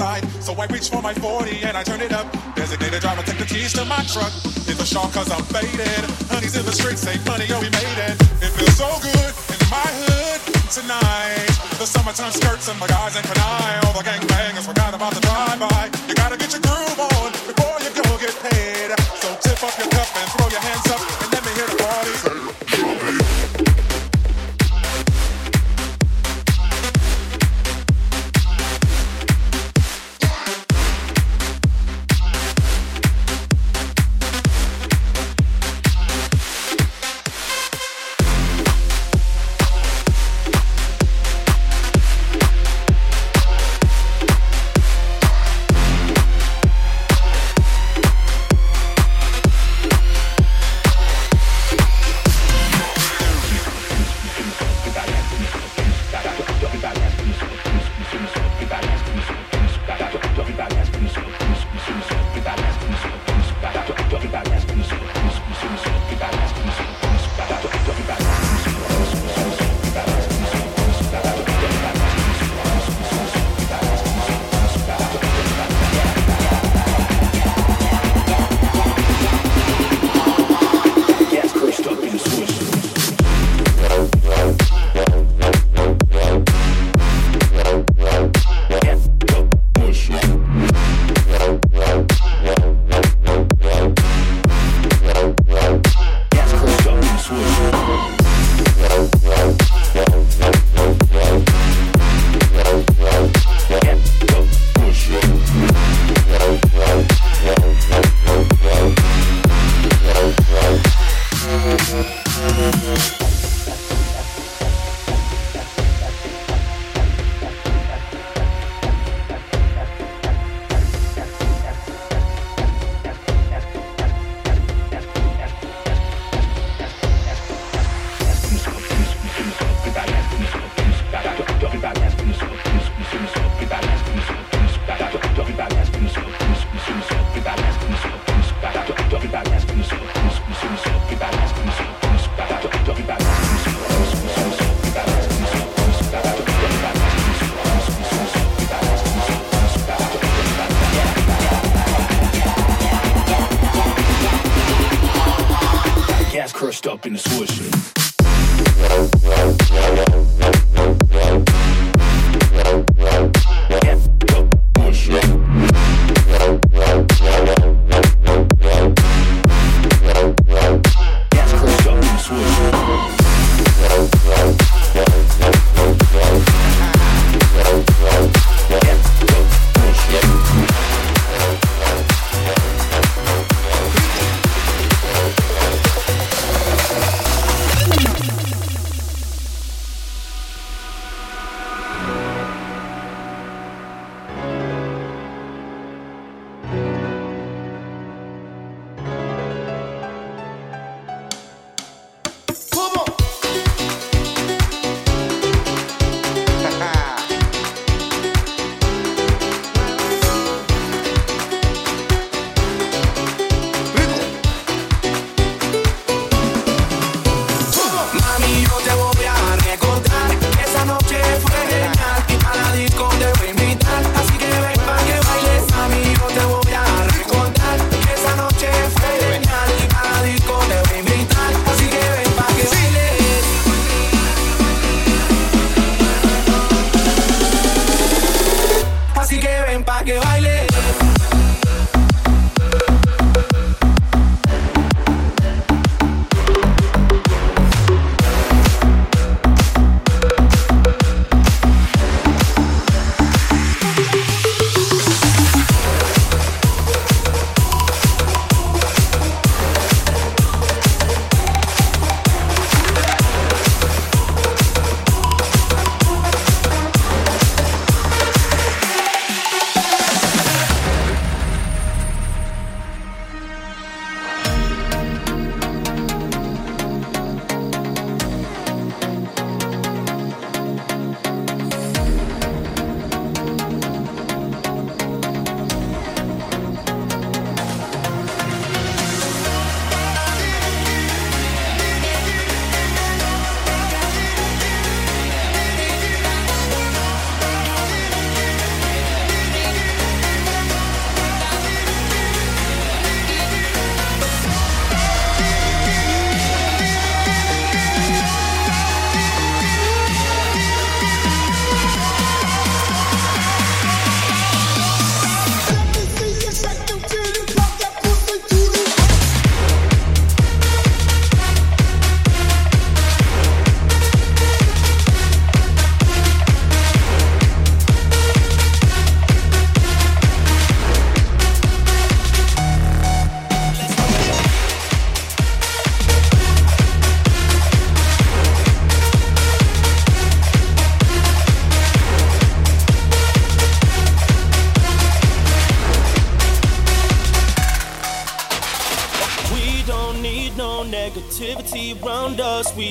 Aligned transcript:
on 0.00 0.06
the 0.06 0.22
west 0.22 0.22
side, 0.22 0.42
so 0.42 0.54
I 0.54 0.66
reach 0.66 0.90
for 0.90 1.02
my 1.02 1.14
40 1.14 1.62
and 1.62 1.76
I 1.76 1.82
turn 1.82 2.00
it 2.00 2.12
up. 2.12 2.26
Designated 2.54 3.00
driver, 3.00 3.22
take 3.22 3.38
the 3.38 3.44
keys 3.44 3.72
to 3.74 3.84
my 3.84 4.02
truck. 4.04 4.32
Hit 4.66 4.76
the 4.78 4.86
shop 4.86 5.12
cause 5.12 5.30
I'm 5.30 5.44
faded. 5.44 6.04
Honey's 6.30 6.56
in 6.56 6.64
the 6.64 6.72
streets, 6.72 7.02
say 7.02 7.16
money, 7.24 7.46
oh 7.50 7.60
we 7.60 7.70
made 7.70 7.98
it. 8.08 8.16
It 8.42 8.50
feels 8.54 8.76
so 8.76 8.88
good 9.02 9.32
in 9.54 9.60
my 9.70 9.88
hood 10.06 10.40
tonight. 10.70 11.50
The 11.78 11.86
summertime 11.86 12.32
skirts 12.32 12.68
and 12.68 12.78
my 12.78 12.86
guys 12.86 13.16
and 13.16 13.24
canine. 13.26 13.80
All 13.86 13.92
the 13.92 14.04
gangbangers 14.04 14.27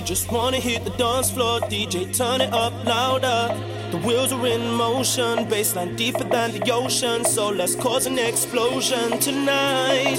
just 0.08 0.32
wanna 0.32 0.56
hit 0.56 0.86
the 0.86 0.90
dance 0.92 1.30
floor. 1.30 1.60
DJ, 1.68 2.08
turn 2.16 2.40
it 2.40 2.54
up 2.54 2.72
louder. 2.86 3.54
The 3.92 3.98
wheels 4.08 4.32
are 4.32 4.48
in 4.48 4.72
motion, 4.72 5.44
baseline 5.52 5.98
deeper 5.98 6.24
than 6.24 6.54
the 6.54 6.72
ocean. 6.72 7.26
So 7.26 7.50
let's 7.50 7.76
cause 7.76 8.06
an 8.06 8.18
explosion 8.18 9.20
tonight. 9.20 10.16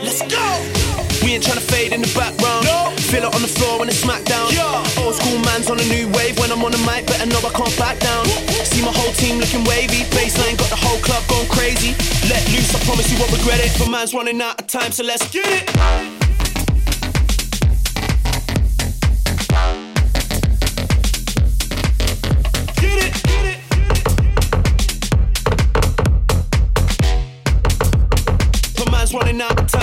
Let's 0.00 0.22
go! 0.32 0.48
We 1.20 1.34
ain't 1.34 1.44
tryna 1.44 1.60
fade 1.60 1.92
in 1.92 2.00
the 2.00 2.12
background. 2.16 2.64
No. 2.64 2.88
Feel 3.12 3.24
it 3.24 3.34
on 3.34 3.42
the 3.42 3.52
floor 3.52 3.80
when 3.80 3.90
it's 3.90 4.02
smackdown. 4.02 4.48
Yeah. 4.50 5.04
Old 5.04 5.14
school 5.14 5.38
man's 5.44 5.68
on 5.68 5.78
a 5.78 5.84
new 5.92 6.08
wave. 6.16 6.38
When 6.38 6.50
I'm 6.50 6.64
on 6.64 6.72
the 6.72 6.80
mic, 6.88 7.04
better 7.06 7.26
know 7.26 7.40
I 7.44 7.52
can't 7.52 7.76
back 7.76 7.98
down. 8.00 8.24
See 8.64 8.80
my 8.80 8.92
whole 8.96 9.12
team 9.12 9.36
looking 9.36 9.62
wavy. 9.64 10.08
Baseline 10.16 10.56
got 10.56 10.70
the 10.70 10.80
whole 10.80 11.00
club 11.04 11.22
going 11.28 11.48
crazy. 11.48 11.92
Let 12.32 12.40
loose, 12.48 12.72
I 12.74 12.80
promise 12.88 13.12
you 13.12 13.20
won't 13.20 13.32
regret 13.36 13.60
it. 13.60 13.76
But 13.78 13.90
man's 13.90 14.14
running 14.14 14.40
out 14.40 14.58
of 14.58 14.66
time, 14.68 14.90
so 14.90 15.04
let's 15.04 15.28
get 15.28 15.44
it. 15.44 16.17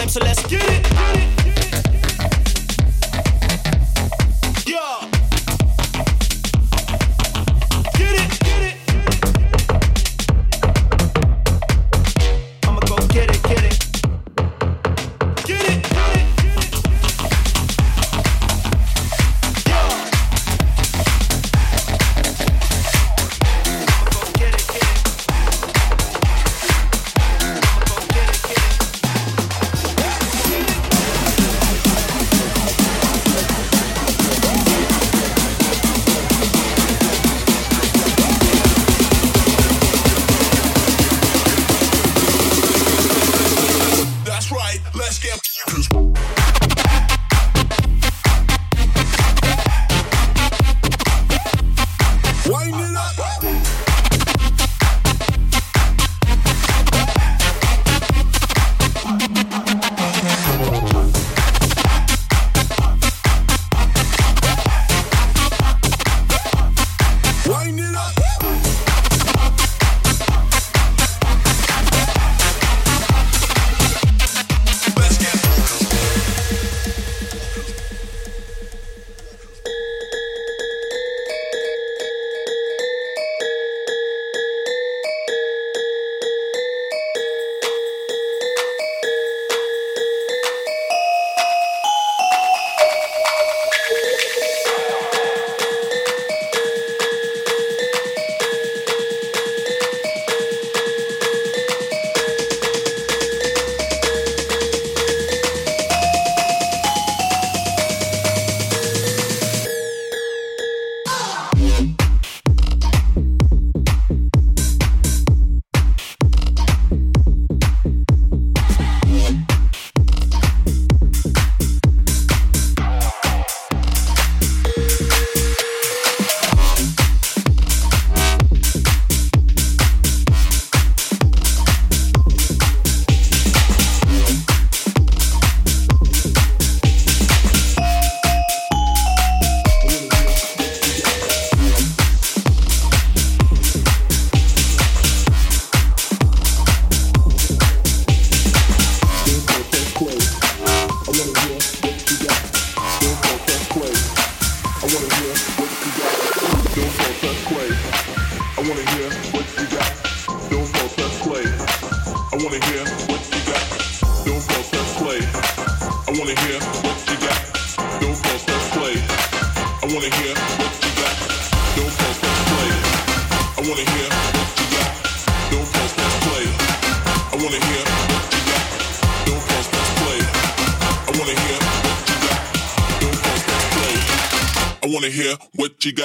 Time, 0.06 0.10
so 0.10 0.19
let's 0.22 0.46
get 0.48 0.63
it. 0.63 0.84
Get 0.84 1.18
it. 1.18 1.25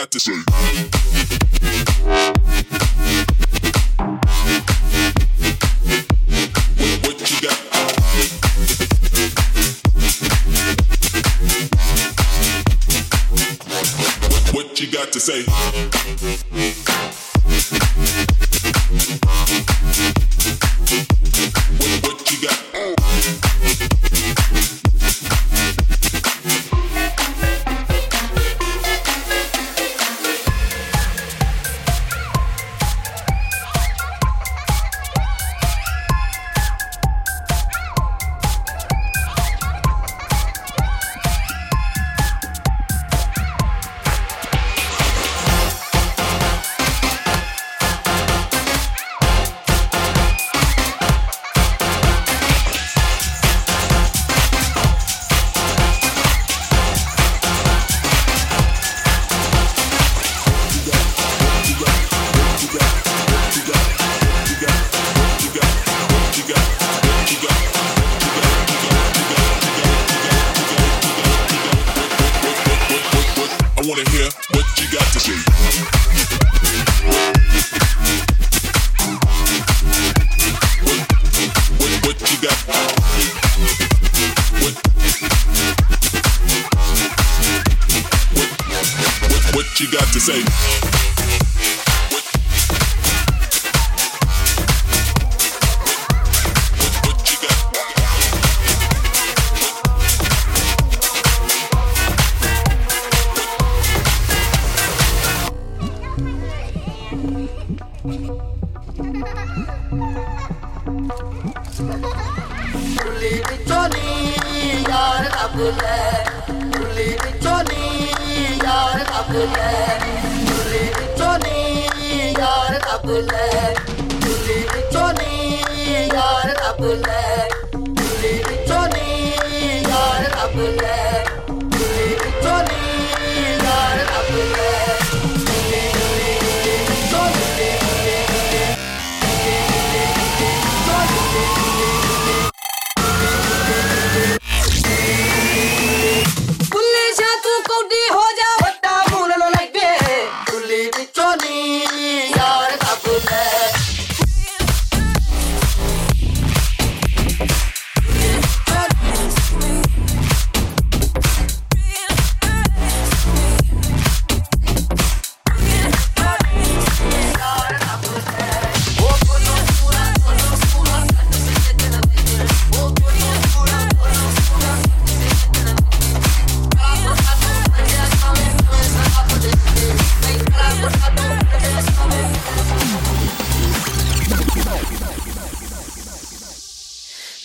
got 0.01 0.11
to 0.11 0.19
say. 0.19 0.50